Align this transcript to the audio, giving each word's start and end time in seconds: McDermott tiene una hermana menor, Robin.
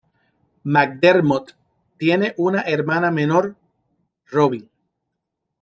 McDermott 0.65 1.55
tiene 1.97 2.33
una 2.37 2.61
hermana 2.61 3.11
menor, 3.11 3.55
Robin. 4.31 4.67